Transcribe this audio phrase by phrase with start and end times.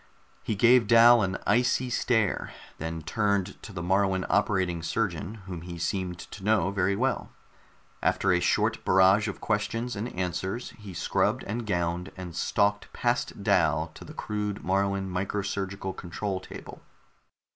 [0.41, 5.77] He gave Dal an icy stare, then turned to the Moruan operating surgeon, whom he
[5.77, 7.29] seemed to know very well.
[8.01, 13.43] After a short barrage of questions and answers, he scrubbed and gowned, and stalked past
[13.43, 16.81] Dal to the crude Moruan micro surgical control table.